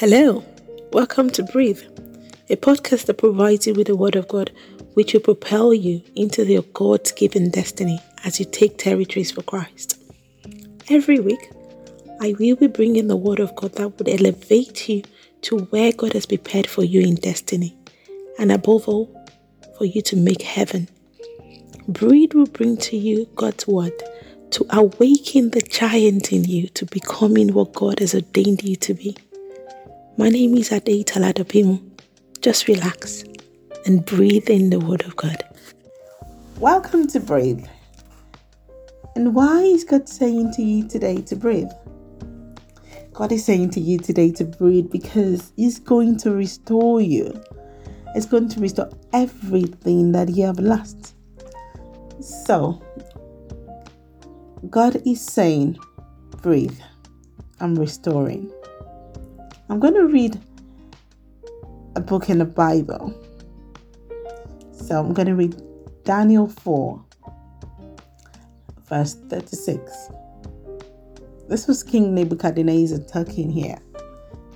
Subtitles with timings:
[0.00, 0.44] Hello,
[0.92, 1.82] welcome to Breathe,
[2.48, 4.52] a podcast that provides you with the Word of God,
[4.94, 10.00] which will propel you into your God given destiny as you take territories for Christ.
[10.88, 11.50] Every week,
[12.20, 15.02] I will be bringing the Word of God that would elevate you
[15.42, 17.76] to where God has prepared for you in destiny,
[18.38, 19.12] and above all,
[19.76, 20.88] for you to make heaven.
[21.88, 24.00] Breathe will bring to you God's Word
[24.50, 29.16] to awaken the giant in you to becoming what God has ordained you to be.
[30.16, 31.82] My name is Ade Taladapimo.
[32.40, 33.24] Just relax
[33.84, 35.44] and breathe in the Word of God.
[36.58, 37.66] Welcome to Breathe.
[39.14, 41.70] And why is God saying to you today to breathe?
[43.12, 47.42] God is saying to you today to breathe because He's going to restore you.
[48.14, 51.14] It's going to restore everything that you have lost.
[52.20, 52.82] So,
[54.70, 55.78] God is saying,
[56.42, 56.78] breathe.
[57.60, 58.50] I'm restoring.
[59.68, 60.40] I'm going to read
[61.94, 63.14] a book in the Bible.
[64.72, 65.60] So I'm going to read
[66.04, 67.04] Daniel 4,
[68.88, 70.10] verse 36.
[71.48, 73.78] This was King Nebuchadnezzar talking here.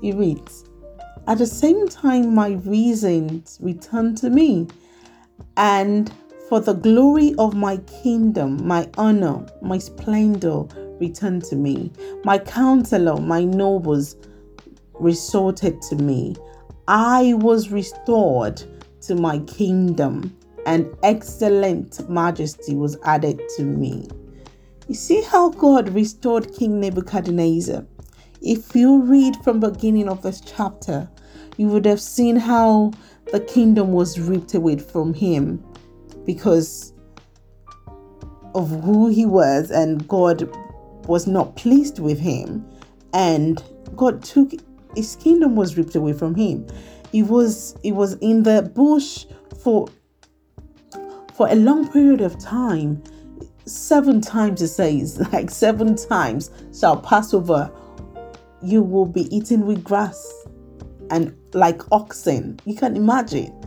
[0.00, 0.64] He reads,
[1.26, 4.66] At the same time, my reasons returned to me,
[5.56, 6.12] and
[6.50, 10.64] for the glory of my kingdom, my honor, my splendor
[10.98, 11.92] returned to me.
[12.24, 14.16] My counselor, my nobles,
[14.94, 16.34] resorted to me.
[16.88, 18.64] I was restored
[19.02, 24.08] to my kingdom, and excellent majesty was added to me.
[24.88, 27.86] You see how God restored King Nebuchadnezzar?
[28.42, 31.08] If you read from the beginning of this chapter,
[31.58, 32.90] you would have seen how
[33.30, 35.64] the kingdom was ripped away from him
[36.34, 36.92] because
[38.54, 40.48] of who he was and God
[41.06, 42.64] was not pleased with him
[43.12, 43.62] and
[43.96, 44.52] God took
[44.94, 46.66] his kingdom was ripped away from him.
[47.10, 49.26] He was he was in the bush
[49.62, 49.88] for
[51.34, 53.02] for a long period of time.
[53.66, 57.72] Seven times it says, like seven times shall pass over.
[58.62, 60.20] You will be eaten with grass
[61.10, 62.60] and like oxen.
[62.64, 63.59] You can imagine.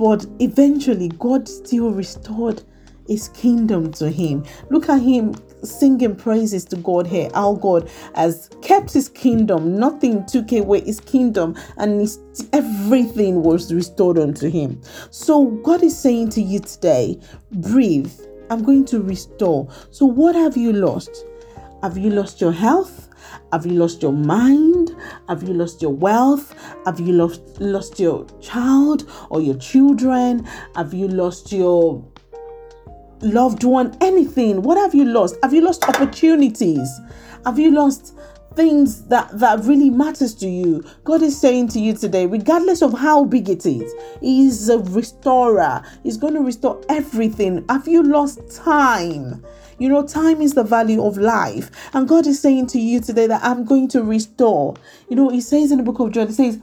[0.00, 2.62] But eventually, God still restored
[3.06, 4.46] his kingdom to him.
[4.70, 7.28] Look at him singing praises to God here.
[7.34, 12.18] Our God has kept his kingdom, nothing took away his kingdom, and his,
[12.54, 14.80] everything was restored unto him.
[15.10, 17.20] So, God is saying to you today,
[17.52, 18.10] breathe.
[18.48, 19.68] I'm going to restore.
[19.90, 21.26] So, what have you lost?
[21.82, 23.10] Have you lost your health?
[23.52, 24.79] Have you lost your mind?
[25.28, 26.54] Have you lost your wealth?
[26.86, 30.46] Have you lost lost your child or your children?
[30.74, 32.04] Have you lost your
[33.22, 34.62] loved one, anything.
[34.62, 35.36] What have you lost?
[35.42, 36.88] Have you lost opportunities?
[37.44, 38.14] Have you lost
[38.54, 40.84] things that that really matters to you.
[41.04, 45.82] God is saying to you today regardless of how big it is he's a restorer.
[46.02, 47.64] He's going to restore everything.
[47.68, 49.44] Have you lost time?
[49.78, 51.70] You know time is the value of life.
[51.94, 54.76] And god is saying to you today that i'm going to restore.
[55.08, 56.58] You know he says in the book of Joel he says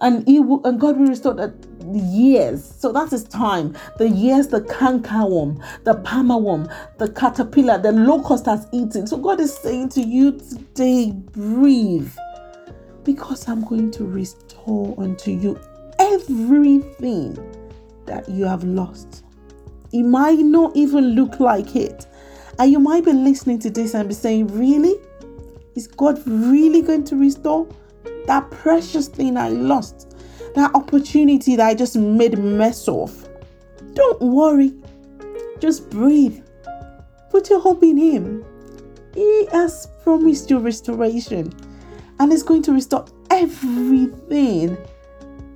[0.00, 1.34] and he will, and God will restore
[1.92, 2.64] the years.
[2.64, 3.76] So that is time.
[3.98, 9.06] The years the cankerworm, the palmerworm, the caterpillar, the locust has eaten.
[9.06, 12.12] So God is saying to you today, breathe,
[13.04, 15.58] because I'm going to restore unto you
[15.98, 17.34] everything
[18.06, 19.24] that you have lost.
[19.92, 22.06] It might not even look like it.
[22.58, 24.96] And you might be listening to this and be saying, Really?
[25.76, 27.68] Is God really going to restore?
[28.28, 30.14] that precious thing I lost,
[30.54, 33.28] that opportunity that I just made mess of.
[33.94, 34.72] Don't worry.
[35.60, 36.42] Just breathe.
[37.30, 38.44] Put your hope in Him.
[39.14, 41.52] He has promised you restoration
[42.20, 44.76] and is going to restore everything.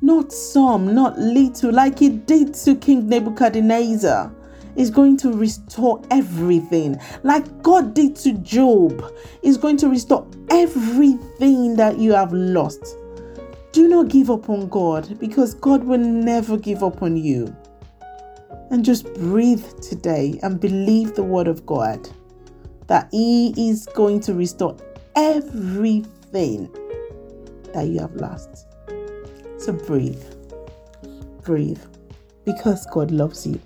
[0.00, 4.32] Not some, not little, like He did to King Nebuchadnezzar
[4.78, 6.98] is going to restore everything.
[7.24, 9.12] Like God did to Job,
[9.42, 12.96] is going to restore everything that you have lost.
[13.72, 17.54] Do not give up on God because God will never give up on you.
[18.70, 22.08] And just breathe today and believe the word of God
[22.86, 24.76] that He is going to restore
[25.16, 26.70] everything
[27.72, 28.66] that you have lost.
[29.58, 30.22] So breathe,
[31.42, 31.80] breathe,
[32.44, 33.60] because God loves you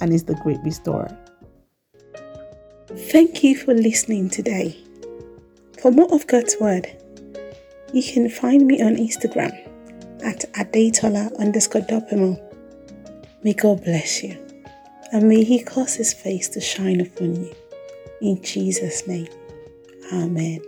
[0.00, 1.16] and is the great restorer.
[2.88, 4.76] Thank you for listening today.
[5.80, 6.86] For more of God's Word,
[7.94, 9.52] you can find me on Instagram
[10.24, 12.40] at adetola underscore dopimo.
[13.44, 14.36] May God bless you
[15.12, 17.54] and may He cause His face to shine upon you.
[18.20, 19.28] In Jesus' name,
[20.12, 20.60] Amen.